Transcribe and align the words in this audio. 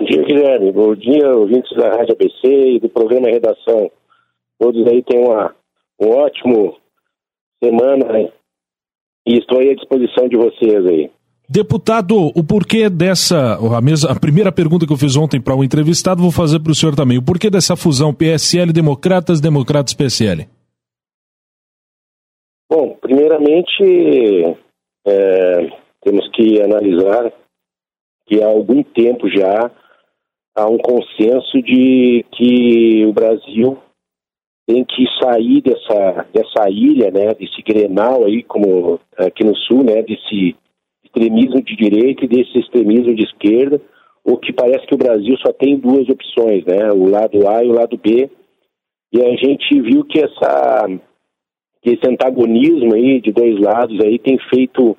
Bom 0.00 0.06
dia, 0.06 0.22
Guilherme. 0.22 0.72
Bom 0.72 0.94
dia, 0.94 1.30
ouvintes 1.30 1.76
da 1.76 1.90
Rádio 1.90 2.14
ABC 2.14 2.48
e 2.48 2.80
do 2.80 2.88
programa 2.88 3.28
Redação. 3.28 3.90
Todos 4.58 4.86
aí 4.86 5.02
tenham 5.02 5.26
uma, 5.26 5.54
um 6.00 6.08
ótimo 6.08 6.78
semana 7.62 8.10
né? 8.10 8.32
e 9.26 9.36
estou 9.36 9.58
aí 9.58 9.72
à 9.72 9.74
disposição 9.74 10.26
de 10.26 10.38
vocês 10.38 10.86
aí. 10.86 11.10
Deputado, 11.46 12.16
o 12.34 12.42
porquê 12.42 12.88
dessa. 12.88 13.58
A, 13.76 13.80
mesma, 13.82 14.12
a 14.12 14.18
primeira 14.18 14.50
pergunta 14.50 14.86
que 14.86 14.92
eu 14.92 14.96
fiz 14.96 15.18
ontem 15.18 15.38
para 15.38 15.54
o 15.54 15.58
um 15.58 15.64
entrevistado, 15.64 16.22
vou 16.22 16.32
fazer 16.32 16.60
para 16.60 16.72
o 16.72 16.74
senhor 16.74 16.96
também. 16.96 17.18
O 17.18 17.24
porquê 17.24 17.50
dessa 17.50 17.76
fusão 17.76 18.14
PSL 18.14 18.72
Democratas, 18.72 19.38
Democratas 19.38 19.92
PSL? 19.92 20.48
Bom, 22.70 22.96
primeiramente, 23.02 24.56
é, 25.06 25.70
temos 26.02 26.26
que 26.30 26.62
analisar 26.62 27.30
que 28.26 28.42
há 28.42 28.46
algum 28.46 28.82
tempo 28.82 29.28
já 29.28 29.70
há 30.60 30.68
um 30.68 30.78
consenso 30.78 31.62
de 31.62 32.24
que 32.32 33.04
o 33.06 33.12
Brasil 33.12 33.78
tem 34.66 34.84
que 34.84 35.04
sair 35.20 35.60
dessa, 35.62 36.26
dessa 36.32 36.70
ilha, 36.70 37.10
né, 37.10 37.34
desse 37.34 37.60
grenal 37.62 38.24
aí, 38.24 38.42
como 38.42 39.00
aqui 39.16 39.42
no 39.44 39.56
sul, 39.56 39.82
né, 39.82 40.02
desse 40.02 40.54
extremismo 41.04 41.62
de 41.62 41.76
direita 41.76 42.24
e 42.24 42.28
desse 42.28 42.58
extremismo 42.58 43.14
de 43.14 43.24
esquerda, 43.24 43.80
o 44.22 44.36
que 44.36 44.52
parece 44.52 44.86
que 44.86 44.94
o 44.94 44.98
Brasil 44.98 45.36
só 45.38 45.52
tem 45.52 45.76
duas 45.76 46.08
opções, 46.08 46.64
né, 46.64 46.92
o 46.92 47.08
lado 47.08 47.48
A 47.48 47.64
e 47.64 47.68
o 47.68 47.72
lado 47.72 47.96
B, 47.96 48.30
e 49.12 49.20
a 49.20 49.36
gente 49.36 49.80
viu 49.80 50.04
que 50.04 50.20
essa 50.20 50.86
que 51.82 51.92
esse 51.92 52.06
antagonismo 52.06 52.94
aí 52.94 53.22
de 53.22 53.32
dois 53.32 53.58
lados 53.58 53.98
aí 54.04 54.18
tem 54.18 54.38
feito 54.50 54.94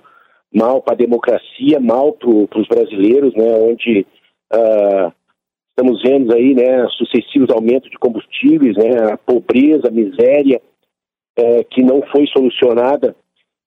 mal 0.51 0.81
para 0.81 0.95
a 0.95 0.97
democracia, 0.97 1.79
mal 1.79 2.11
para 2.13 2.59
os 2.59 2.67
brasileiros, 2.67 3.33
né, 3.35 3.53
onde 3.61 4.05
uh, 4.51 5.13
estamos 5.81 6.01
vendo 6.03 6.33
aí, 6.33 6.53
né, 6.53 6.87
sucessivos 6.89 7.49
aumentos 7.49 7.89
de 7.89 7.97
combustíveis, 7.97 8.75
né, 8.77 9.13
a 9.13 9.17
pobreza, 9.17 9.87
a 9.87 9.91
miséria 9.91 10.61
é, 11.35 11.63
que 11.63 11.81
não 11.81 12.03
foi 12.11 12.27
solucionada 12.27 13.15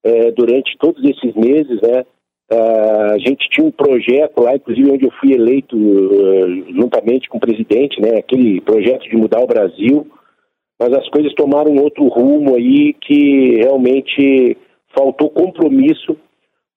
é, 0.04 0.30
durante 0.30 0.76
todos 0.78 1.02
esses 1.02 1.34
meses, 1.34 1.80
né, 1.82 2.04
a 2.50 3.18
gente 3.18 3.48
tinha 3.48 3.66
um 3.66 3.70
projeto 3.70 4.42
lá, 4.42 4.54
inclusive 4.54 4.90
onde 4.90 5.04
eu 5.06 5.10
fui 5.18 5.32
eleito 5.32 5.76
uh, 5.76 6.72
juntamente 6.74 7.28
com 7.28 7.38
o 7.38 7.40
presidente, 7.40 8.00
né, 8.00 8.18
aquele 8.18 8.60
projeto 8.60 9.08
de 9.08 9.16
mudar 9.16 9.40
o 9.40 9.46
Brasil, 9.46 10.06
mas 10.78 10.92
as 10.92 11.08
coisas 11.08 11.34
tomaram 11.34 11.74
outro 11.76 12.06
rumo 12.06 12.54
aí 12.54 12.92
que 12.92 13.56
realmente 13.56 14.56
faltou 14.94 15.30
compromisso 15.30 16.16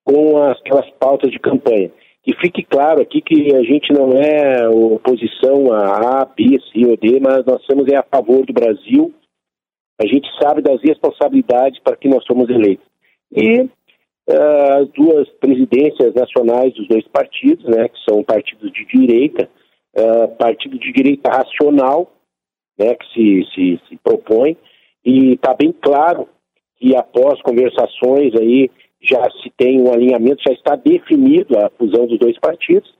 com 0.05 0.41
as, 0.41 0.57
aquelas 0.59 0.89
pautas 0.91 1.29
de 1.29 1.37
campanha. 1.37 1.91
Que 2.27 2.35
fique 2.41 2.61
claro 2.61 3.01
aqui 3.01 3.21
que 3.21 3.55
a 3.55 3.63
gente 3.63 3.93
não 3.93 4.11
é 4.11 4.67
oposição 4.67 5.71
a 5.71 6.23
A, 6.23 6.25
B, 6.25 6.59
C 6.73 6.85
ou 6.85 6.97
D, 6.97 7.21
mas 7.21 7.45
nós 7.45 7.63
somos 7.63 7.87
é 7.87 7.95
a 7.95 8.03
favor 8.03 8.45
do 8.45 8.51
Brasil. 8.51 9.13
A 9.97 10.05
gente 10.05 10.27
sabe 10.37 10.61
das 10.61 10.81
responsabilidades 10.81 11.79
para 11.79 11.95
que 11.95 12.09
nós 12.09 12.25
somos 12.25 12.49
eleitos. 12.49 12.85
E 13.31 13.61
uh, 13.61 13.71
as 14.81 14.89
duas 14.89 15.29
presidências 15.39 16.13
nacionais 16.13 16.73
dos 16.73 16.85
dois 16.89 17.07
partidos, 17.07 17.63
né, 17.63 17.87
que 17.87 17.97
são 18.03 18.21
partidos 18.21 18.73
de 18.73 18.85
direita, 18.85 19.49
uh, 19.95 20.27
partido 20.35 20.77
de 20.77 20.91
direita 20.91 21.31
racional, 21.31 22.11
né, 22.77 22.93
que 22.95 23.05
se, 23.13 23.47
se, 23.55 23.81
se 23.87 23.95
propõe, 24.03 24.57
e 25.05 25.35
está 25.35 25.53
bem 25.53 25.71
claro 25.71 26.27
que 26.75 26.93
após 26.93 27.41
conversações 27.41 28.35
aí 28.35 28.69
já 29.07 29.29
se 29.41 29.49
tem 29.57 29.81
um 29.81 29.91
alinhamento, 29.91 30.43
já 30.45 30.53
está 30.53 30.75
definido 30.75 31.57
a 31.57 31.69
fusão 31.69 32.05
dos 32.05 32.19
dois 32.19 32.37
partidos. 32.39 32.93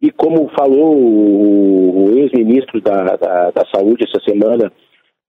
E 0.00 0.10
como 0.10 0.50
falou 0.56 0.96
o, 0.96 2.18
ex-ministro 2.18 2.80
da, 2.80 3.16
da, 3.16 3.50
da, 3.50 3.66
Saúde 3.74 4.04
essa 4.04 4.22
semana 4.24 4.72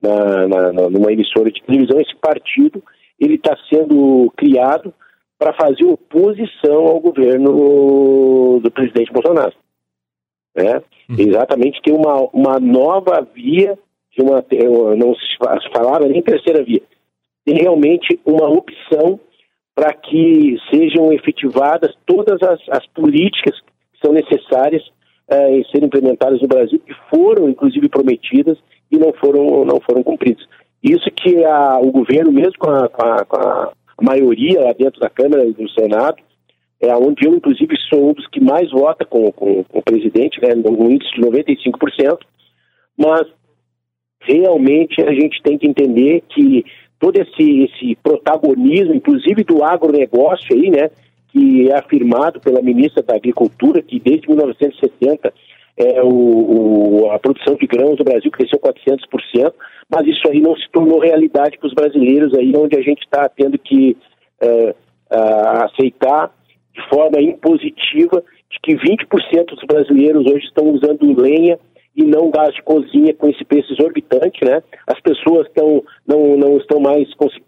na, 0.01 0.47
na, 0.47 0.89
numa 0.89 1.11
emissora 1.11 1.51
de 1.51 1.61
televisão, 1.61 1.99
esse 1.99 2.15
partido 2.15 2.81
ele 3.19 3.35
está 3.35 3.55
sendo 3.69 4.31
criado 4.37 4.93
para 5.37 5.53
fazer 5.53 5.83
oposição 5.83 6.87
ao 6.87 6.99
governo 6.99 8.59
do 8.61 8.71
presidente 8.71 9.11
Bolsonaro. 9.11 9.53
Né? 10.55 10.81
Uhum. 11.09 11.15
Exatamente 11.19 11.81
tem 11.81 11.93
uma, 11.93 12.21
uma 12.33 12.59
nova 12.59 13.27
via, 13.33 13.77
de 14.15 14.21
uma, 14.21 14.43
não 14.95 15.13
se 15.15 15.69
falava 15.73 16.07
nem 16.07 16.21
terceira 16.21 16.63
via, 16.63 16.81
tem 17.45 17.55
realmente 17.55 18.19
uma 18.25 18.47
opção 18.47 19.19
para 19.81 19.95
que 19.95 20.57
sejam 20.69 21.11
efetivadas 21.11 21.91
todas 22.05 22.39
as, 22.43 22.59
as, 22.69 22.85
políticas 22.93 23.59
que 23.59 23.99
são 24.05 24.13
necessárias 24.13 24.83
uh, 25.27 25.55
em 25.55 25.63
serem 25.71 25.87
implementadas 25.87 26.39
no 26.39 26.47
Brasil, 26.47 26.79
que 26.85 26.93
foram 27.09 27.49
inclusive 27.49 27.89
prometidas 27.89 28.59
e 28.91 28.99
não 28.99 29.11
foram, 29.13 29.65
não 29.65 29.79
foram 29.81 30.03
cumpridas. 30.03 30.45
Isso 30.83 31.09
que 31.09 31.43
a, 31.43 31.79
o 31.79 31.91
governo, 31.91 32.31
mesmo 32.31 32.59
com 32.59 32.69
a, 32.69 32.87
com, 32.89 33.03
a, 33.03 33.25
com 33.25 33.37
a, 33.37 33.73
maioria 33.99 34.61
lá 34.61 34.73
dentro 34.73 34.99
da 34.99 35.09
Câmara 35.09 35.47
e 35.47 35.53
do 35.53 35.67
Senado, 35.71 36.17
é 36.79 36.95
onde 36.95 37.25
eu, 37.25 37.33
inclusive, 37.33 37.75
sou 37.89 38.11
um 38.11 38.13
dos 38.13 38.27
que 38.27 38.39
mais 38.39 38.69
vota 38.69 39.03
com, 39.03 39.31
com, 39.31 39.63
com 39.63 39.79
o 39.79 39.83
presidente, 39.83 40.39
né, 40.43 40.53
no 40.53 40.91
índice 40.91 41.11
de 41.15 41.21
95%, 41.21 42.19
mas 42.95 43.25
realmente 44.19 45.01
a 45.01 45.11
gente 45.11 45.41
tem 45.41 45.57
que 45.57 45.67
entender 45.67 46.21
que 46.29 46.63
todo 47.01 47.17
esse, 47.17 47.63
esse 47.63 47.95
protagonismo, 47.95 48.93
inclusive 48.93 49.43
do 49.43 49.63
agronegócio 49.65 50.55
aí, 50.55 50.69
né, 50.69 50.91
que 51.29 51.67
é 51.69 51.75
afirmado 51.75 52.39
pela 52.39 52.61
ministra 52.61 53.01
da 53.01 53.15
Agricultura, 53.15 53.81
que 53.81 53.99
desde 53.99 54.29
1970 54.29 55.33
é, 55.77 56.03
o, 56.03 57.05
o, 57.05 57.11
a 57.11 57.17
produção 57.17 57.55
de 57.55 57.65
grãos 57.65 57.97
no 57.97 58.05
Brasil 58.05 58.29
cresceu 58.29 58.59
400%, 58.59 59.51
mas 59.89 60.07
isso 60.07 60.29
aí 60.29 60.39
não 60.39 60.55
se 60.55 60.69
tornou 60.71 60.99
realidade 60.99 61.57
para 61.57 61.67
os 61.67 61.73
brasileiros, 61.73 62.35
aí 62.35 62.53
onde 62.55 62.77
a 62.77 62.81
gente 62.81 63.01
está 63.01 63.27
tendo 63.27 63.57
que 63.57 63.97
é, 64.39 64.75
aceitar 65.63 66.31
de 66.73 66.87
forma 66.87 67.19
impositiva 67.19 68.23
de 68.49 68.59
que 68.61 68.75
20% 68.75 69.45
dos 69.45 69.63
brasileiros 69.65 70.25
hoje 70.25 70.45
estão 70.45 70.69
usando 70.69 71.19
lenha 71.19 71.57
e 71.95 72.03
não 72.03 72.31
gás 72.31 72.53
de 72.53 72.61
cozinha 72.63 73.13
com 73.13 73.27
esse 73.27 73.43
preço 73.43 73.73
exorbitante, 73.73 74.43
né? 74.45 74.63
As 74.87 74.99
pessoas 75.01 75.47
estão, 75.47 75.83
não, 76.07 76.37
não 76.37 76.57
estão 76.57 76.79
mais 76.79 77.13
conseguindo 77.15 77.45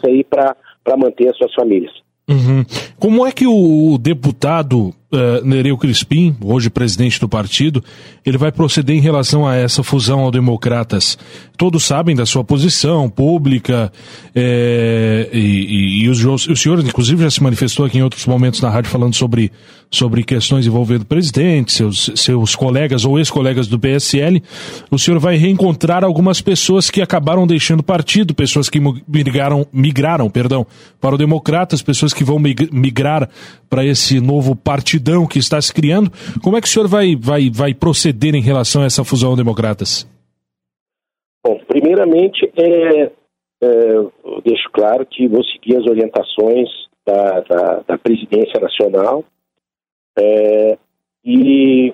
sair 0.00 0.24
para 0.24 0.56
manter 0.96 1.28
as 1.28 1.36
suas 1.36 1.54
famílias. 1.54 2.04
Uhum. 2.26 2.64
Como 2.98 3.26
é 3.26 3.30
que 3.30 3.46
o 3.46 3.98
deputado 3.98 4.88
uh, 4.88 5.44
Nereu 5.44 5.76
Crispim, 5.76 6.34
hoje 6.42 6.70
presidente 6.70 7.20
do 7.20 7.28
partido, 7.28 7.84
ele 8.24 8.38
vai 8.38 8.50
proceder 8.50 8.96
em 8.96 9.00
relação 9.00 9.46
a 9.46 9.54
essa 9.56 9.82
fusão 9.82 10.20
ao 10.20 10.30
Democratas? 10.30 11.18
Todos 11.54 11.84
sabem 11.84 12.16
da 12.16 12.24
sua 12.24 12.42
posição 12.42 13.10
pública 13.10 13.92
é, 14.34 15.28
e, 15.34 15.38
e, 15.38 16.04
e 16.04 16.08
os, 16.08 16.24
o 16.24 16.56
senhor, 16.56 16.80
inclusive, 16.80 17.22
já 17.22 17.30
se 17.30 17.42
manifestou 17.42 17.84
aqui 17.84 17.98
em 17.98 18.02
outros 18.02 18.24
momentos 18.24 18.62
na 18.62 18.70
rádio 18.70 18.90
falando 18.90 19.14
sobre, 19.14 19.52
sobre 19.94 20.24
questões 20.24 20.66
envolvendo 20.66 21.02
o 21.02 21.06
presidente, 21.06 21.72
seus, 21.72 22.10
seus 22.16 22.54
colegas 22.56 23.04
ou 23.04 23.18
ex-colegas 23.18 23.66
do 23.66 23.78
PSL. 23.78 24.42
O 24.90 24.98
senhor 24.98 25.18
vai 25.18 25.36
reencontrar 25.36 26.04
algumas 26.04 26.40
pessoas 26.40 26.90
que 26.90 27.00
acabaram 27.00 27.46
deixando 27.46 27.80
o 27.80 27.84
partido, 27.84 28.34
pessoas 28.34 28.68
que 28.68 28.80
migraram, 29.06 29.66
migraram 29.72 30.28
perdão, 30.28 30.66
para 31.00 31.14
o 31.14 31.18
Democratas, 31.18 31.82
pessoas 31.82 32.12
que 32.12 32.24
vão 32.24 32.38
migrar 32.38 33.28
para 33.70 33.84
esse 33.84 34.20
novo 34.20 34.54
partidão 34.54 35.26
que 35.26 35.38
está 35.38 35.60
se 35.60 35.72
criando. 35.72 36.10
Como 36.42 36.56
é 36.56 36.60
que 36.60 36.66
o 36.66 36.70
senhor 36.70 36.88
vai, 36.88 37.16
vai, 37.16 37.50
vai 37.50 37.74
proceder 37.74 38.34
em 38.34 38.42
relação 38.42 38.82
a 38.82 38.86
essa 38.86 39.04
fusão 39.04 39.36
democratas? 39.36 40.08
Bom, 41.46 41.60
primeiramente, 41.68 42.50
é, 42.56 43.10
é, 43.62 43.96
eu 43.96 44.40
deixo 44.44 44.68
claro 44.72 45.06
que 45.06 45.28
vou 45.28 45.44
seguir 45.44 45.76
as 45.76 45.86
orientações 45.86 46.68
da, 47.06 47.40
da, 47.40 47.82
da 47.86 47.98
presidência 47.98 48.58
nacional 48.60 49.24
é, 50.16 50.78
e 51.24 51.92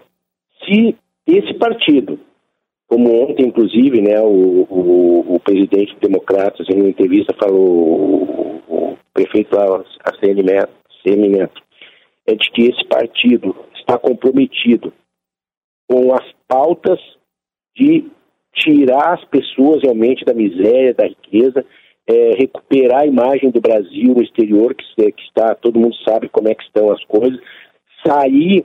se 0.64 0.96
esse 1.26 1.54
partido, 1.54 2.18
como 2.86 3.24
ontem, 3.24 3.46
inclusive, 3.46 4.00
né, 4.00 4.20
o, 4.20 4.66
o, 4.68 5.34
o 5.36 5.40
presidente 5.40 5.96
Democratas, 6.00 6.68
em 6.68 6.80
uma 6.80 6.88
entrevista, 6.88 7.34
falou, 7.38 8.62
o, 8.68 8.92
o 8.92 8.98
prefeito 9.14 9.54
lá, 9.54 9.84
a 10.04 10.26
Neto, 10.26 11.62
é 12.26 12.34
de 12.34 12.50
que 12.50 12.62
esse 12.62 12.84
partido 12.86 13.54
está 13.74 13.98
comprometido 13.98 14.92
com 15.88 16.12
as 16.14 16.24
pautas 16.46 17.00
de 17.76 18.10
tirar 18.54 19.14
as 19.14 19.24
pessoas 19.24 19.82
realmente 19.82 20.24
da 20.24 20.34
miséria, 20.34 20.94
da 20.94 21.06
riqueza, 21.06 21.64
é, 22.06 22.34
recuperar 22.36 23.02
a 23.02 23.06
imagem 23.06 23.50
do 23.50 23.60
Brasil 23.60 24.14
no 24.14 24.22
exterior, 24.22 24.74
que, 24.74 25.12
que, 25.12 25.22
está, 25.22 25.54
todo 25.54 25.78
mundo 25.78 25.94
sabe 26.08 26.28
como 26.28 26.48
é 26.48 26.54
que 26.54 26.64
estão 26.64 26.90
as 26.90 27.02
coisas, 27.04 27.40
sair 28.06 28.64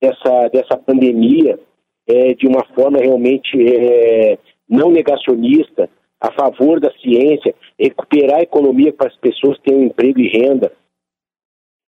dessa, 0.00 0.48
dessa 0.48 0.76
pandemia 0.76 1.58
é, 2.06 2.34
de 2.34 2.46
uma 2.46 2.64
forma 2.74 2.98
realmente 2.98 3.56
é, 3.56 4.38
não 4.68 4.90
negacionista, 4.90 5.88
a 6.20 6.32
favor 6.32 6.80
da 6.80 6.90
ciência, 6.98 7.54
recuperar 7.78 8.38
a 8.38 8.42
economia 8.42 8.92
para 8.92 9.08
as 9.08 9.16
pessoas 9.16 9.58
terem 9.60 9.84
emprego 9.84 10.18
e 10.20 10.28
renda, 10.28 10.72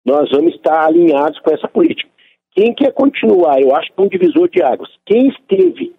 nós 0.05 0.31
vamos 0.31 0.55
estar 0.55 0.87
alinhados 0.87 1.39
com 1.41 1.51
essa 1.51 1.69
política. 1.69 2.11
Quem 2.55 2.75
quer 2.75 2.93
continuar, 2.93 3.61
eu 3.61 3.75
acho 3.75 3.93
que 3.93 4.01
é 4.01 4.05
um 4.05 4.09
divisor 4.09 4.49
de 4.49 4.63
águas. 4.63 4.91
Quem 5.07 5.29
esteve 5.29 5.95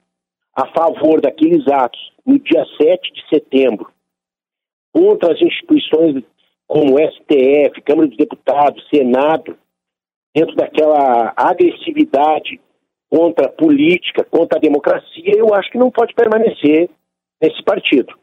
a 0.56 0.68
favor 0.68 1.20
daqueles 1.20 1.68
atos 1.68 2.00
no 2.26 2.38
dia 2.40 2.64
7 2.80 3.14
de 3.14 3.28
setembro, 3.28 3.92
contra 4.94 5.34
as 5.34 5.42
instituições 5.42 6.24
como 6.68 6.98
STF, 6.98 7.82
Câmara 7.82 8.08
dos 8.08 8.18
Deputados, 8.18 8.88
Senado, 8.94 9.58
dentro 10.34 10.56
daquela 10.56 11.34
agressividade 11.36 12.60
contra 13.10 13.46
a 13.46 13.52
política, 13.52 14.24
contra 14.24 14.58
a 14.58 14.62
democracia, 14.62 15.34
eu 15.38 15.54
acho 15.54 15.70
que 15.70 15.78
não 15.78 15.92
pode 15.92 16.14
permanecer 16.16 16.90
nesse 17.42 17.64
partido. 17.64 18.14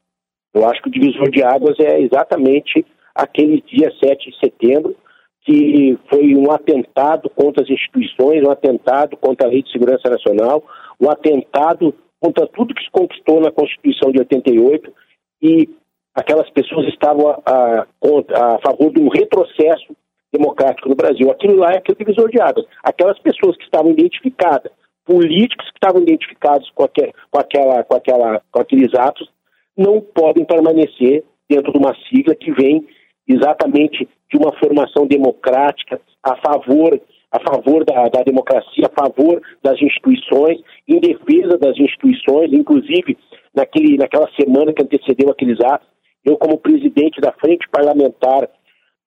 Eu 0.53 0.69
acho 0.69 0.83
que 0.83 0.89
o 0.89 0.93
divisor 0.93 1.31
de 1.31 1.43
águas 1.43 1.79
é 1.79 2.01
exatamente 2.01 2.85
aquele 3.15 3.63
dia 3.63 3.93
7 4.03 4.31
de 4.31 4.39
setembro, 4.39 4.97
que 5.43 5.97
foi 6.09 6.35
um 6.35 6.51
atentado 6.51 7.31
contra 7.31 7.63
as 7.63 7.71
instituições, 7.71 8.43
um 8.43 8.51
atentado 8.51 9.17
contra 9.17 9.47
a 9.47 9.51
Lei 9.51 9.63
de 9.63 9.71
Segurança 9.71 10.11
Nacional, 10.11 10.65
um 11.01 11.09
atentado 11.09 11.95
contra 12.21 12.47
tudo 12.49 12.75
que 12.75 12.85
se 12.85 12.91
conquistou 12.91 13.41
na 13.41 13.51
Constituição 13.51 14.11
de 14.11 14.19
88 14.19 14.93
e 15.41 15.69
aquelas 16.15 16.51
pessoas 16.51 16.87
estavam 16.89 17.31
a, 17.31 17.41
a, 17.47 17.87
a 17.87 18.59
favor 18.59 18.93
de 18.93 19.01
um 19.01 19.09
retrocesso 19.09 19.97
democrático 20.33 20.89
no 20.89 20.95
Brasil. 20.95 21.31
Aquilo 21.31 21.57
lá 21.57 21.73
é 21.73 21.79
aquele 21.79 21.99
divisor 21.99 22.31
de 22.31 22.41
águas. 22.41 22.67
Aquelas 22.83 23.19
pessoas 23.19 23.57
que 23.57 23.65
estavam 23.65 23.91
identificadas, 23.93 24.73
políticos 25.05 25.69
que 25.71 25.77
estavam 25.77 26.03
identificados 26.03 26.71
com, 26.75 26.85
aquel, 26.85 27.13
com, 27.31 27.41
aquela, 27.41 27.85
com, 27.85 27.97
aquela, 27.97 28.43
com 28.51 28.61
aqueles 28.61 28.95
atos, 28.95 29.29
não 29.77 30.01
podem 30.01 30.45
permanecer 30.45 31.25
dentro 31.49 31.73
de 31.73 31.79
uma 31.79 31.95
sigla 32.09 32.35
que 32.35 32.53
vem 32.53 32.87
exatamente 33.27 34.09
de 34.31 34.39
uma 34.39 34.53
formação 34.59 35.07
democrática 35.07 36.01
a 36.23 36.37
favor 36.37 37.01
a 37.33 37.39
favor 37.39 37.85
da, 37.85 38.09
da, 38.09 38.23
democracia, 38.25 38.87
a 38.87 39.03
favor 39.03 39.41
das 39.63 39.81
instituições, 39.81 40.61
em 40.89 40.99
defesa 40.99 41.57
das 41.59 41.79
instituições, 41.79 42.53
inclusive 42.53 43.17
naquele, 43.55 43.97
naquela 43.97 44.29
semana 44.35 44.73
que 44.73 44.83
antecedeu 44.83 45.31
aqueles 45.31 45.61
atos, 45.61 45.87
eu 46.25 46.37
como 46.37 46.59
presidente 46.59 47.21
da 47.21 47.33
frente 47.33 47.69
parlamentar 47.71 48.49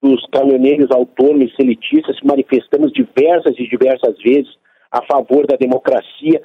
dos 0.04 0.26
caminhoneiros 0.28 0.92
autônomos 0.92 1.56
selitistas 1.56 2.18
manifestamos 2.24 2.92
diversas 2.92 3.58
e 3.58 3.68
diversas 3.70 4.22
vezes 4.22 4.52
a 4.92 5.02
favor 5.06 5.48
da 5.48 5.56
democracia, 5.56 6.42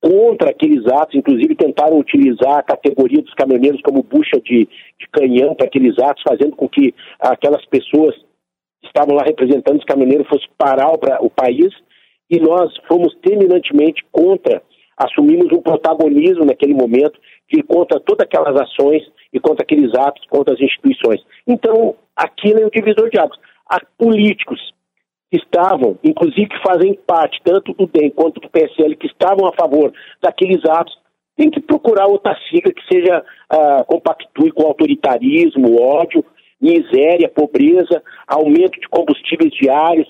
contra 0.00 0.50
aqueles 0.50 0.86
atos, 0.86 1.16
inclusive 1.16 1.56
tentaram 1.56 1.98
utilizar 1.98 2.58
a 2.58 2.62
categoria 2.62 3.20
dos 3.20 3.34
caminhoneiros 3.34 3.80
como 3.82 4.02
bucha 4.02 4.38
de, 4.44 4.68
de 5.00 5.08
canhão 5.10 5.54
para 5.54 5.66
aqueles 5.66 5.98
atos, 5.98 6.22
fazendo 6.22 6.54
com 6.54 6.68
que 6.68 6.94
aquelas 7.18 7.64
pessoas 7.66 8.14
que 8.80 8.86
estavam 8.86 9.16
lá 9.16 9.24
representando 9.24 9.78
os 9.78 9.84
caminhoneiros 9.84 10.28
fossem 10.28 10.48
parar 10.56 10.90
o, 10.90 11.26
o 11.26 11.30
país, 11.30 11.74
e 12.30 12.38
nós 12.38 12.72
fomos 12.86 13.12
terminantemente 13.22 14.04
contra, 14.12 14.62
assumimos 14.96 15.50
um 15.50 15.62
protagonismo 15.62 16.44
naquele 16.44 16.74
momento, 16.74 17.18
que 17.48 17.62
contra 17.62 17.98
todas 17.98 18.24
aquelas 18.24 18.54
ações 18.60 19.02
e 19.32 19.40
contra 19.40 19.64
aqueles 19.64 19.92
atos, 19.94 20.24
contra 20.28 20.54
as 20.54 20.60
instituições. 20.60 21.20
Então, 21.46 21.96
aquilo 22.18 22.60
é 22.60 22.66
o 22.66 22.70
divisor 22.70 23.08
de 23.08 23.18
águas. 23.18 23.38
Há 23.70 23.80
políticos 23.96 24.60
que 25.30 25.38
estavam, 25.38 25.98
inclusive 26.02 26.48
que 26.48 26.62
fazem 26.62 26.98
parte 27.06 27.40
tanto 27.44 27.72
do 27.74 27.86
DEM 27.86 28.10
quanto 28.10 28.40
do 28.40 28.50
PSL, 28.50 28.96
que 28.96 29.06
estavam 29.06 29.46
a 29.46 29.52
favor 29.52 29.92
daqueles 30.20 30.64
atos, 30.64 30.96
tem 31.36 31.50
que 31.50 31.60
procurar 31.60 32.06
outra 32.06 32.36
sigla 32.48 32.72
que 32.72 32.82
seja 32.92 33.22
uh, 33.52 33.84
compactue 33.84 34.50
com 34.50 34.64
autoritarismo, 34.64 35.80
ódio, 35.80 36.24
miséria, 36.60 37.28
pobreza, 37.28 38.02
aumento 38.26 38.80
de 38.80 38.88
combustíveis 38.88 39.52
diários, 39.52 40.08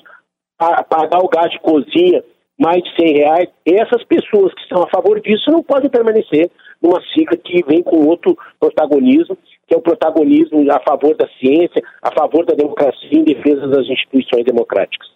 pagar 0.57 1.21
o 1.23 1.29
gás 1.29 1.51
de 1.51 1.61
cozinha 1.61 2.25
mais 2.59 2.83
de 2.83 2.97
100 2.97 3.17
reais. 3.19 3.49
Essas 3.67 4.03
pessoas 4.05 4.55
que 4.55 4.63
estão 4.63 4.83
a 4.83 4.89
favor 4.89 5.21
disso 5.21 5.51
não 5.51 5.63
podem 5.63 5.91
permanecer 5.91 6.51
numa 6.83 7.01
sigla 7.13 7.37
que 7.37 7.63
vem 7.65 7.83
com 7.83 8.07
outro 8.07 8.37
protagonismo, 8.59 9.37
que 9.69 9.75
é 9.75 9.77
o 9.77 9.83
protagonismo 9.83 10.65
a 10.73 10.81
favor 10.81 11.15
da 11.15 11.29
ciência, 11.39 11.83
a 12.03 12.11
favor 12.11 12.45
da 12.47 12.55
democracia 12.55 13.13
em 13.13 13.23
defesa 13.23 13.69
das 13.69 13.87
instituições 13.87 14.45
democráticas. 14.45 15.07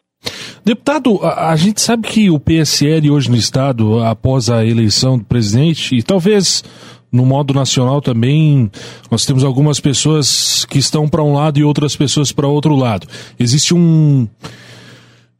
Deputado, 0.65 1.19
a, 1.25 1.57
gente 1.57 1.81
sabe 1.81 2.07
que 2.07 2.31
o 2.31 2.39
PSL 2.39 3.11
hoje 3.11 3.29
no 3.29 3.37
Estado, 3.37 3.99
após 4.05 4.49
a 4.49 4.65
eleição 4.65 5.19
do 5.19 5.25
presidente, 5.25 5.97
e 5.97 6.03
talvez 6.03 6.63
no 7.11 7.27
modo 7.27 7.53
nacional 7.53 8.01
também, 8.01 8.71
nós 9.11 9.27
temos 9.27 9.43
algumas 9.43 9.81
pessoas 9.81 10.65
que 10.65 10.79
estão 10.79 11.09
para 11.09 11.23
um 11.23 11.35
lado 11.35 11.59
e 11.59 11.65
outras 11.65 11.97
pessoas 11.97 12.31
para 12.31 12.47
outro 12.47 12.77
lado. 12.77 13.07
Existe 13.39 13.75
um 13.75 14.29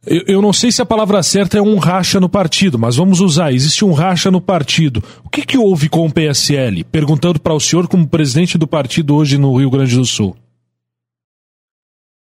eu, 0.05 0.35
eu, 0.35 0.41
não 0.41 0.51
sei 0.51 0.69
se 0.71 0.81
a 0.81 0.85
palavra 0.85 1.23
certa 1.23 1.57
é 1.57 1.61
um 1.61 1.77
racha 1.77 2.19
no 2.19 2.27
partido, 2.27 2.77
mas 2.77 2.97
vamos 2.97 3.21
usar. 3.21 3.53
Existe 3.53 3.85
um 3.85 3.93
racha 3.93 4.29
no 4.29 4.41
partido. 4.41 5.01
O 5.23 5.29
que, 5.29 5.45
que 5.45 5.57
houve 5.57 5.87
com 5.87 6.05
o 6.05 6.13
PSL? 6.13 6.83
Perguntando 6.83 7.39
para 7.39 7.53
o 7.53 7.59
senhor, 7.59 7.87
como 7.87 8.07
presidente 8.07 8.57
do 8.57 8.67
partido 8.67 9.15
hoje 9.15 9.37
no 9.37 9.55
Rio 9.55 9.69
Grande 9.69 9.95
do 9.95 10.03
Sul. 10.03 10.35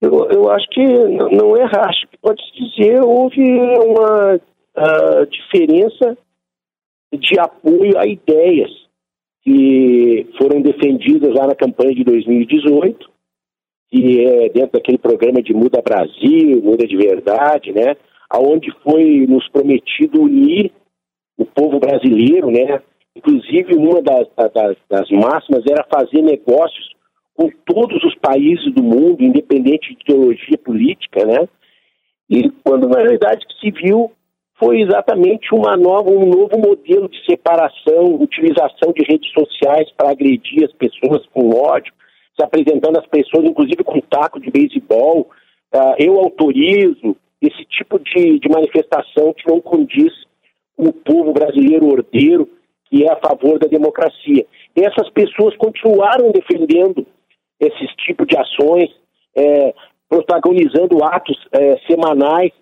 Eu, 0.01 0.31
eu 0.31 0.51
acho 0.51 0.69
que 0.71 0.85
não 0.85 1.57
é 1.57 1.65
racha. 1.65 2.07
Pode-se 2.23 2.53
dizer 2.53 3.03
houve 3.03 3.41
uma 3.41 4.37
uh, 4.37 5.27
diferença 5.29 6.17
de 7.13 7.39
apoio 7.41 7.99
a 7.99 8.07
ideias 8.07 8.71
que 9.43 10.27
foram 10.39 10.61
defendidas 10.61 11.35
lá 11.35 11.49
na 11.49 11.55
campanha 11.55 11.95
de 11.95 12.05
2018 12.05 13.16
que 13.91 14.27
é 14.27 14.49
dentro 14.49 14.73
daquele 14.73 14.99
programa 14.99 15.43
de 15.43 15.55
Muda 15.55 15.83
Brasil, 15.83 16.63
Muda 16.63 16.87
de 16.87 16.97
Verdade, 16.97 17.73
né? 17.73 17.97
Aonde 18.29 18.73
foi 18.83 19.27
nos 19.29 19.49
prometido 19.49 20.23
unir 20.23 20.73
o 21.39 21.45
povo 21.45 21.79
brasileiro, 21.79 22.51
né? 22.51 22.81
Inclusive, 23.15 23.75
uma 23.75 24.03
das, 24.03 24.27
das, 24.53 24.77
das 24.89 25.11
máximas 25.11 25.65
era 25.69 25.87
fazer 25.91 26.23
negócios 26.23 26.95
com 27.35 27.51
todos 27.65 28.03
os 28.03 28.15
países 28.17 28.73
do 28.75 28.83
mundo, 28.83 29.23
independente 29.23 29.95
de 29.95 30.03
ideologia 30.03 30.59
política, 30.59 31.25
né? 31.25 31.49
E 32.29 32.51
quando 32.65 32.89
na 32.89 32.99
realidade 32.99 33.45
se 33.61 33.71
viu 33.71 34.11
foi 34.59 34.81
exatamente 34.81 35.55
uma 35.55 35.77
nova, 35.77 36.11
um 36.11 36.27
novo 36.27 36.59
modelo 36.59 37.09
de 37.09 37.25
separação, 37.27 38.15
utilização 38.19 38.93
de 38.95 39.05
redes 39.05 39.31
sociais 39.33 39.91
para 39.97 40.11
agredir 40.11 40.65
as 40.65 40.73
pessoas 40.73 41.27
com 41.27 41.51
ódio, 41.51 41.93
se 42.37 42.45
apresentando 42.45 42.99
às 42.99 43.07
pessoas, 43.07 43.45
inclusive 43.45 43.83
com 43.83 44.01
taco 44.01 44.39
de 44.39 44.51
beisebol. 44.51 45.31
Uh, 45.75 45.95
eu 45.99 46.19
autorizo 46.19 47.17
esse 47.41 47.65
tipo 47.65 47.99
de, 47.99 48.39
de 48.39 48.49
manifestação 48.49 49.33
que 49.33 49.49
não 49.49 49.61
condiz 49.61 50.13
com 50.77 50.85
o 50.89 50.93
povo 50.93 51.33
brasileiro 51.33 51.87
ordeiro, 51.87 52.49
que 52.85 53.05
é 53.05 53.13
a 53.13 53.17
favor 53.17 53.59
da 53.59 53.67
democracia. 53.67 54.47
E 54.77 54.81
essas 54.81 55.09
pessoas 55.11 55.57
continuaram 55.57 56.31
defendendo 56.31 57.07
esses 57.59 57.91
tipos 58.05 58.27
de 58.27 58.37
ações, 58.37 58.91
é, 59.35 59.75
protagonizando 60.09 61.03
atos 61.03 61.37
é, 61.53 61.79
semanais 61.87 62.53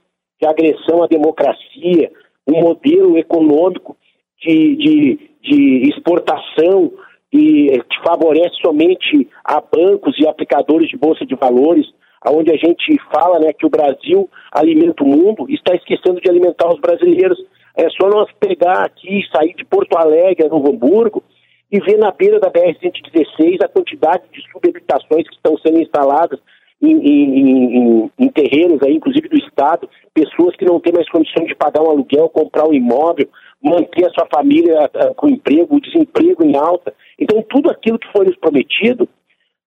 de 0.40 0.46
agressão 0.46 1.02
à 1.02 1.06
democracia, 1.06 2.10
um 2.46 2.60
modelo 2.60 3.18
econômico 3.18 3.96
de, 4.40 4.76
de, 4.76 5.30
de 5.42 5.88
exportação 5.88 6.92
e 7.34 7.82
que 7.90 8.00
favorece 8.06 8.54
somente 8.64 9.28
a 9.44 9.60
bancos 9.60 10.14
e 10.20 10.28
aplicadores 10.28 10.88
de 10.88 10.96
bolsa 10.96 11.26
de 11.26 11.34
valores, 11.34 11.84
onde 12.24 12.52
a 12.52 12.56
gente 12.56 12.96
fala 13.12 13.40
né, 13.40 13.52
que 13.52 13.66
o 13.66 13.70
Brasil 13.70 14.30
alimenta 14.52 15.02
o 15.02 15.08
mundo, 15.08 15.46
está 15.50 15.74
esquecendo 15.74 16.20
de 16.20 16.30
alimentar 16.30 16.68
os 16.68 16.80
brasileiros. 16.80 17.36
É 17.76 17.90
só 17.90 18.08
nós 18.08 18.30
pegar 18.38 18.84
aqui, 18.84 19.20
sair 19.34 19.52
de 19.54 19.64
Porto 19.64 19.98
Alegre, 19.98 20.48
Novo 20.48 20.70
Hamburgo, 20.70 21.24
e 21.72 21.80
ver 21.80 21.98
na 21.98 22.12
beira 22.12 22.38
da 22.38 22.48
BR-116 22.52 23.64
a 23.64 23.68
quantidade 23.68 24.22
de 24.32 24.40
subhabitações 24.52 25.28
que 25.28 25.34
estão 25.34 25.58
sendo 25.58 25.80
instaladas 25.80 26.38
em, 26.82 26.96
em, 26.96 27.38
em, 27.38 28.10
em, 28.18 28.28
terrenos, 28.28 28.82
aí, 28.82 28.94
inclusive 28.94 29.28
do 29.28 29.38
Estado, 29.38 29.88
pessoas 30.12 30.54
que 30.56 30.64
não 30.64 30.80
têm 30.80 30.92
mais 30.92 31.08
condição 31.08 31.44
de 31.44 31.54
pagar 31.54 31.82
um 31.82 31.90
aluguel, 31.90 32.28
comprar 32.28 32.68
um 32.68 32.74
imóvel, 32.74 33.28
manter 33.62 34.06
a 34.06 34.10
sua 34.10 34.26
família 34.32 34.90
uh, 34.94 35.14
com 35.14 35.28
emprego, 35.28 35.76
o 35.76 35.80
desemprego 35.80 36.44
em 36.44 36.56
alta. 36.56 36.92
Então, 37.18 37.42
tudo 37.48 37.70
aquilo 37.70 37.98
que 37.98 38.12
foi 38.12 38.26
nos 38.26 38.36
prometido, 38.36 39.08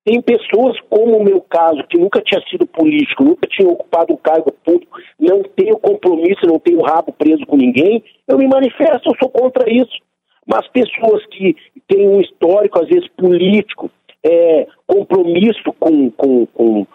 tem 0.05 0.21
pessoas 0.21 0.79
como 0.89 1.17
o 1.17 1.23
meu 1.23 1.41
caso, 1.41 1.83
que 1.89 1.97
nunca 1.97 2.21
tinha 2.21 2.41
sido 2.49 2.65
político, 2.65 3.25
nunca 3.25 3.45
tinha 3.47 3.67
ocupado 3.67 4.13
um 4.13 4.17
cargo 4.17 4.53
público, 4.63 4.97
não 5.19 5.43
tenho 5.43 5.77
compromisso, 5.79 6.45
não 6.45 6.59
tenho 6.59 6.81
rabo 6.81 7.11
preso 7.11 7.45
com 7.45 7.57
ninguém, 7.57 8.01
eu 8.25 8.37
me 8.37 8.47
manifesto, 8.47 9.09
eu 9.09 9.15
sou 9.19 9.29
contra 9.29 9.69
isso. 9.69 9.97
Mas 10.45 10.65
pessoas 10.69 11.25
que 11.25 11.57
têm 11.89 12.07
um 12.07 12.21
histórico, 12.21 12.81
às 12.81 12.87
vezes, 12.87 13.05
político, 13.17 13.91
é, 14.25 14.67
compromisso 14.85 15.73
com, 15.79 16.09
com, 16.11 16.45
com 16.47 16.85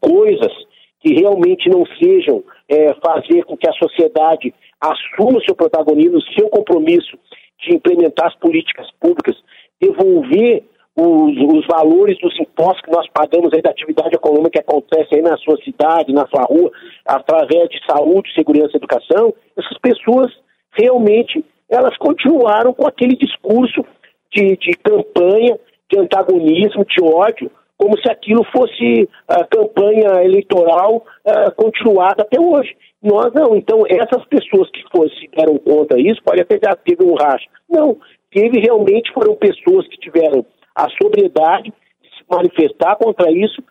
coisas 0.00 0.52
que 1.00 1.14
realmente 1.14 1.68
não 1.68 1.84
sejam 2.00 2.42
é, 2.68 2.94
fazer 2.94 3.44
com 3.44 3.56
que 3.56 3.68
a 3.68 3.72
sociedade 3.72 4.54
assuma 4.80 5.40
seu 5.44 5.54
protagonismo, 5.54 6.20
seu 6.38 6.48
compromisso 6.48 7.18
de 7.60 7.74
implementar 7.74 8.28
as 8.28 8.36
políticas 8.36 8.88
públicas, 9.00 9.36
devolver 9.80 10.64
os, 10.96 11.58
os, 11.58 11.66
valores 11.66 12.18
dos 12.20 12.38
impostos 12.38 12.82
que 12.82 12.90
nós 12.90 13.08
pagamos 13.08 13.52
aí 13.52 13.62
da 13.62 13.70
atividade 13.70 14.14
econômica 14.14 14.50
que 14.50 14.58
acontece 14.58 15.14
aí 15.14 15.22
na 15.22 15.36
sua 15.38 15.56
cidade, 15.62 16.12
na 16.12 16.26
sua 16.26 16.42
rua, 16.42 16.70
através 17.06 17.68
de 17.68 17.80
saúde, 17.86 18.32
segurança 18.34 18.72
e 18.74 18.76
educação, 18.76 19.32
essas 19.56 19.78
pessoas 19.78 20.30
realmente 20.72 21.44
elas 21.68 21.96
continuaram 21.96 22.74
com 22.74 22.86
aquele 22.86 23.16
discurso 23.16 23.84
de, 24.30 24.56
de 24.58 24.72
campanha, 24.76 25.58
de 25.92 25.98
antagonismo, 25.98 26.84
de 26.84 27.04
ódio, 27.04 27.50
como 27.76 27.98
se 27.98 28.10
aquilo 28.10 28.44
fosse 28.44 29.08
a 29.28 29.44
campanha 29.44 30.22
eleitoral 30.24 31.04
uh, 31.26 31.52
continuada 31.56 32.22
até 32.22 32.40
hoje. 32.40 32.74
Nós 33.02 33.32
não. 33.34 33.56
Então, 33.56 33.82
essas 33.88 34.24
pessoas 34.26 34.70
que 34.70 34.82
fosse, 34.90 35.28
deram 35.36 35.58
conta 35.58 35.96
disso, 35.96 36.22
pode 36.24 36.40
até 36.40 36.58
já 36.62 36.74
teve 36.76 37.04
um 37.04 37.14
racha. 37.14 37.46
Não, 37.68 37.98
teve 38.30 38.60
realmente, 38.60 39.12
foram 39.12 39.34
pessoas 39.34 39.86
que 39.88 39.98
tiveram 39.98 40.46
a 40.74 40.88
sobriedade 41.02 41.72
de 42.02 42.08
se 42.08 42.24
manifestar 42.30 42.96
contra 42.96 43.30
isso, 43.30 43.62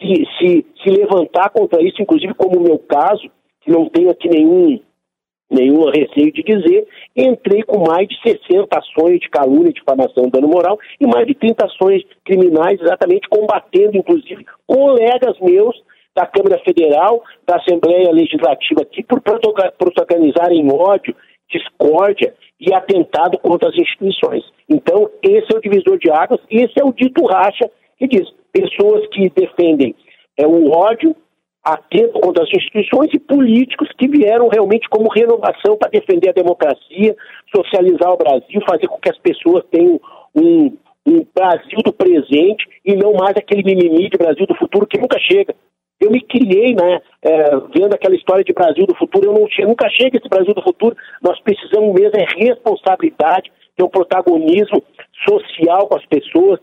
se, 0.00 0.24
se, 0.38 0.66
se 0.82 0.90
levantar 0.90 1.50
contra 1.50 1.82
isso, 1.82 2.00
inclusive 2.00 2.34
como 2.34 2.58
o 2.58 2.62
meu 2.62 2.78
caso, 2.78 3.28
que 3.62 3.70
não 3.70 3.88
tenho 3.88 4.10
aqui 4.10 4.28
nenhum, 4.28 4.80
nenhum 5.50 5.84
receio 5.86 6.32
de 6.32 6.42
dizer, 6.42 6.86
entrei 7.16 7.62
com 7.62 7.86
mais 7.86 8.08
de 8.08 8.20
60 8.20 8.66
ações 8.76 9.20
de 9.20 9.28
calúnia, 9.30 9.72
difamação, 9.72 10.28
dano 10.28 10.48
moral 10.48 10.78
e 11.00 11.06
mais 11.06 11.26
de 11.26 11.34
30 11.34 11.66
ações 11.66 12.02
criminais, 12.24 12.80
exatamente 12.80 13.28
combatendo, 13.28 13.96
inclusive, 13.96 14.44
colegas 14.66 15.38
meus 15.40 15.76
da 16.14 16.26
Câmara 16.26 16.58
Federal, 16.64 17.22
da 17.46 17.56
Assembleia 17.56 18.10
Legislativa 18.10 18.82
aqui, 18.82 19.02
por 19.04 19.20
protagonizarem 19.20 20.66
ódio, 20.72 21.14
discórdia 21.48 22.34
e 22.58 22.72
atentado 22.72 23.38
contra 23.38 23.68
as 23.68 23.76
instituições. 23.76 24.42
Então, 24.68 25.10
esse 25.22 25.54
é 25.54 25.56
o 25.56 25.60
divisor 25.60 25.98
de 25.98 26.10
águas, 26.10 26.40
esse 26.50 26.80
é 26.80 26.84
o 26.84 26.92
dito 26.92 27.24
racha 27.26 27.70
que 27.98 28.08
diz 28.08 28.28
pessoas 28.52 29.06
que 29.08 29.28
defendem 29.28 29.94
é, 30.38 30.46
o 30.46 30.70
ódio, 30.70 31.14
atentam 31.66 32.20
contra 32.20 32.44
as 32.44 32.48
instituições 32.48 33.10
e 33.12 33.18
políticos 33.18 33.88
que 33.98 34.06
vieram 34.06 34.46
realmente 34.48 34.88
como 34.88 35.12
renovação 35.12 35.76
para 35.76 35.90
defender 35.90 36.28
a 36.28 36.32
democracia, 36.32 37.16
socializar 37.52 38.12
o 38.12 38.16
Brasil, 38.16 38.60
fazer 38.64 38.86
com 38.86 39.00
que 39.00 39.10
as 39.10 39.18
pessoas 39.18 39.64
tenham 39.68 40.00
um, 40.32 40.76
um 41.04 41.26
Brasil 41.34 41.78
do 41.84 41.92
presente 41.92 42.64
e 42.84 42.94
não 42.94 43.14
mais 43.14 43.36
aquele 43.36 43.64
mimimi 43.64 44.08
de 44.08 44.16
Brasil 44.16 44.46
do 44.46 44.54
futuro 44.54 44.86
que 44.86 44.96
nunca 44.96 45.18
chega. 45.18 45.56
Eu 46.00 46.12
me 46.12 46.20
criei, 46.20 46.72
né, 46.72 47.00
é, 47.22 47.56
vendo 47.74 47.94
aquela 47.94 48.14
história 48.14 48.44
de 48.44 48.52
Brasil 48.52 48.86
do 48.86 48.94
futuro, 48.94 49.26
eu, 49.26 49.32
não, 49.32 49.48
eu 49.58 49.68
nunca 49.68 49.88
chego 49.88 50.16
esse 50.16 50.28
Brasil 50.28 50.54
do 50.54 50.62
futuro, 50.62 50.94
nós 51.20 51.40
precisamos 51.40 51.92
mesmo 51.92 52.16
é 52.16 52.26
responsabilidade, 52.36 53.50
ter 53.76 53.82
um 53.82 53.88
protagonismo 53.88 54.82
social 55.28 55.88
com 55.88 55.96
as 55.96 56.06
pessoas, 56.06 56.60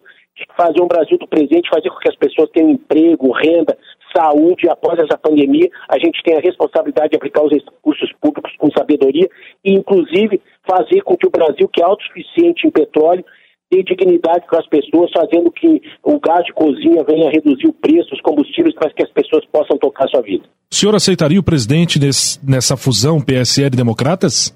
fazer 0.56 0.82
um 0.82 0.88
Brasil 0.88 1.18
do 1.18 1.28
presente, 1.28 1.70
fazer 1.70 1.90
com 1.90 1.98
que 1.98 2.10
as 2.10 2.16
pessoas 2.16 2.50
tenham 2.52 2.72
emprego, 2.72 3.32
renda, 3.32 3.78
saúde, 4.15 4.70
após 4.70 5.00
essa 5.00 5.17
pandemia, 5.17 5.70
a 5.89 5.98
gente 5.98 6.22
tem 6.24 6.36
a 6.36 6.41
responsabilidade 6.41 7.10
de 7.10 7.17
aplicar 7.17 7.43
os 7.43 7.51
recursos 7.51 8.12
públicos 8.22 8.51
com 8.58 8.70
sabedoria 8.72 9.27
e, 9.63 9.74
inclusive, 9.74 10.41
fazer 10.67 11.01
com 11.01 11.17
que 11.17 11.27
o 11.27 11.32
Brasil, 11.32 11.67
que 11.67 11.82
é 11.82 11.86
autossuficiente 11.86 12.67
em 12.67 12.72
petróleo, 12.72 13.25
dê 13.72 13.82
dignidade 13.82 14.46
para 14.48 14.60
as 14.60 14.67
pessoas, 14.67 15.10
fazendo 15.12 15.51
que 15.51 15.82
o 16.03 16.20
gás 16.20 16.46
de 16.46 16.53
cozinha 16.53 17.03
venha 17.03 17.27
a 17.27 17.32
reduzir 17.32 17.67
o 17.67 17.74
preço 17.74 18.10
dos 18.12 18.22
combustíveis 18.22 18.75
para 18.75 18.91
que 18.91 19.03
as 19.03 19.12
pessoas 19.12 19.43
possam 19.51 19.77
tocar 19.77 20.08
sua 20.08 20.22
vida. 20.22 20.46
O 20.72 20.75
senhor 20.75 20.96
aceitaria 20.96 21.39
o 21.39 21.43
presidente 21.43 22.00
nessa 22.43 22.77
fusão 22.77 23.20
PSL 23.20 23.75
Democratas? 23.75 24.55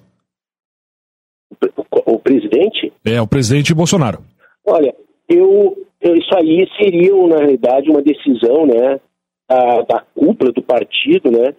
O, 1.92 2.14
o 2.14 2.20
presidente? 2.20 2.94
É, 3.04 3.20
o 3.20 3.28
presidente 3.28 3.74
Bolsonaro. 3.74 4.20
Olha, 4.66 4.94
eu, 5.28 5.76
eu, 6.02 6.16
isso 6.16 6.36
aí 6.36 6.68
seria, 6.80 7.16
na 7.28 7.38
realidade, 7.38 7.90
uma 7.90 8.02
decisão 8.02 8.66
né, 8.66 9.00
da 9.50 10.02
cúpula 10.14 10.52
do 10.52 10.62
partido. 10.62 11.32
Né? 11.32 11.50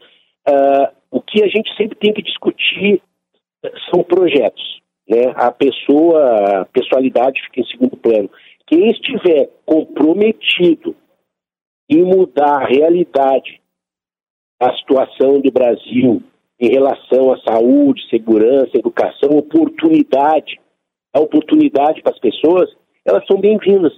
Uh, 0.48 0.88
o 1.10 1.20
que 1.20 1.42
a 1.42 1.48
gente 1.48 1.74
sempre 1.76 1.96
tem 1.96 2.12
que 2.12 2.22
discutir 2.22 3.02
são 3.90 4.02
projetos. 4.02 4.80
Né? 5.08 5.32
A 5.34 5.50
pessoa, 5.50 6.60
a 6.60 6.64
pessoalidade 6.66 7.40
fica 7.42 7.60
em 7.60 7.66
segundo 7.66 7.96
plano. 7.96 8.30
Quem 8.66 8.90
estiver 8.90 9.48
comprometido 9.64 10.94
em 11.88 12.04
mudar 12.04 12.62
a 12.62 12.66
realidade, 12.66 13.60
a 14.60 14.74
situação 14.76 15.40
do 15.40 15.50
Brasil 15.50 16.22
em 16.60 16.68
relação 16.68 17.32
à 17.32 17.38
saúde, 17.40 18.08
segurança, 18.10 18.76
educação, 18.76 19.30
oportunidade, 19.38 20.60
a 21.14 21.20
oportunidade 21.20 22.02
para 22.02 22.12
as 22.12 22.18
pessoas, 22.18 22.68
elas 23.04 23.24
são 23.26 23.40
bem-vindas. 23.40 23.92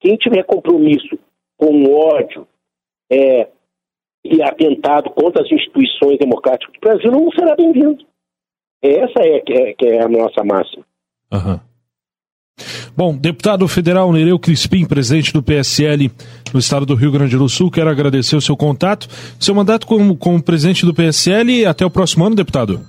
Quem 0.00 0.16
tiver 0.16 0.42
compromisso 0.42 1.18
com 1.56 1.84
ódio 1.92 2.46
é, 3.10 3.48
e 4.24 4.42
atentado 4.42 5.10
contra 5.10 5.42
as 5.42 5.50
instituições 5.50 6.18
democráticas 6.18 6.74
do 6.74 6.80
Brasil 6.80 7.10
não 7.10 7.30
será 7.30 7.54
bem-vindo. 7.54 8.04
Essa 8.82 9.20
é 9.20 9.40
que, 9.40 9.52
é 9.52 9.74
que 9.74 9.86
é 9.86 10.02
a 10.02 10.08
nossa 10.08 10.44
máxima. 10.44 10.84
Uhum. 11.32 11.60
Bom, 12.96 13.14
deputado 13.14 13.68
federal 13.68 14.10
Nereu 14.10 14.38
Crispim, 14.38 14.86
presidente 14.86 15.32
do 15.32 15.42
PSL 15.42 16.10
no 16.52 16.58
estado 16.58 16.86
do 16.86 16.94
Rio 16.94 17.12
Grande 17.12 17.36
do 17.36 17.48
Sul, 17.48 17.70
quero 17.70 17.90
agradecer 17.90 18.36
o 18.36 18.40
seu 18.40 18.56
contato. 18.56 19.06
Seu 19.38 19.54
mandato 19.54 19.86
como, 19.86 20.16
como 20.16 20.42
presidente 20.42 20.86
do 20.86 20.94
PSL 20.94 21.66
até 21.66 21.84
o 21.84 21.90
próximo 21.90 22.24
ano, 22.24 22.34
deputado? 22.34 22.80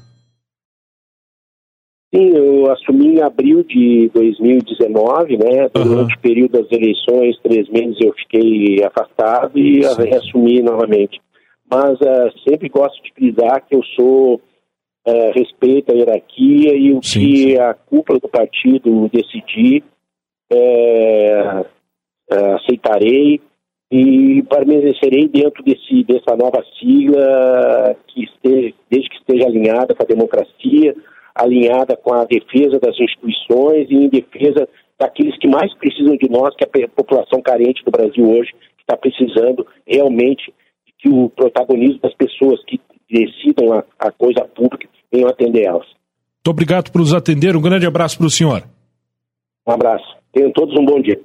Sim, 2.16 2.32
eu 2.68 2.74
assumi 2.74 3.16
em 3.16 3.22
abril 3.22 3.64
de 3.64 4.10
2019, 4.14 5.38
né? 5.38 5.70
Durante 5.74 6.14
uhum. 6.14 6.18
o 6.18 6.20
período 6.20 6.62
das 6.62 6.72
eleições, 6.72 7.40
três 7.42 7.70
meses 7.70 7.98
eu 8.02 8.14
fiquei 8.14 8.84
afastado 8.84 9.58
e 9.58 9.84
Sim. 9.84 10.04
reassumi 10.04 10.62
novamente. 10.62 11.20
Mas 11.70 12.00
uh, 12.00 12.32
sempre 12.48 12.70
gosto 12.70 13.02
de 13.04 13.14
frisar 13.14 13.66
que 13.68 13.76
eu 13.76 13.84
sou 13.96 14.36
uh, 14.36 15.32
respeito 15.36 15.92
a 15.92 15.96
hierarquia 15.96 16.76
e 16.76 16.94
o 16.94 17.04
sim, 17.04 17.20
que 17.20 17.60
a 17.60 17.74
cúpula 17.74 18.20
do 18.20 18.30
partido 18.30 19.10
decidir, 19.10 19.84
uh, 20.52 21.66
aceitarei 22.56 23.42
e 23.92 24.44
permanecerei 24.50 25.28
dentro 25.28 25.64
desse, 25.64 26.04
dessa 26.04 26.36
nova 26.36 26.64
sigla 26.78 27.96
que 28.08 28.24
esteja, 28.24 28.74
desde 28.90 29.10
que 29.10 29.16
esteja 29.18 29.48
alinhada 29.48 29.96
com 29.96 30.04
a 30.04 30.06
democracia, 30.06 30.96
alinhada 31.38 31.96
com 31.96 32.14
a 32.14 32.26
defesa 32.26 32.80
das 32.80 33.00
instituições 33.00 33.88
e 33.90 33.96
em 33.96 34.10
defesa 34.10 34.68
daqueles 35.00 35.38
que 35.38 35.48
mais 35.48 35.74
precisam 35.76 36.18
de 36.18 36.30
nós, 36.30 36.56
que 36.56 36.64
é 36.64 36.86
a 36.86 36.90
população 36.90 37.42
carente 37.42 37.84
do 37.84 37.92
Brasil 37.92 38.28
hoje, 38.28 38.52
que 38.52 38.82
está 38.82 38.98
precisando 38.98 39.66
realmente 39.86 40.52
que 41.00 41.10
o 41.10 41.30
protagonismo 41.30 42.00
das 42.00 42.14
pessoas 42.16 42.64
que 42.66 42.82
decidam 43.10 43.74
a, 43.74 43.84
a 44.00 44.12
coisa 44.12 44.44
pública 44.46 44.90
venham 45.12 45.30
atender 45.30 45.64
elas. 45.64 45.86
Muito 45.86 46.50
obrigado 46.50 46.92
por 46.92 47.00
nos 47.00 47.14
atender. 47.14 47.56
Um 47.56 47.62
grande 47.62 47.86
abraço 47.86 48.18
para 48.18 48.28
o 48.28 48.32
senhor. 48.32 48.64
Um 49.68 49.72
abraço. 49.72 50.18
Tenham 50.32 50.52
todos 50.52 50.76
um 50.80 50.86
bom 50.86 51.00
dia. 51.02 51.20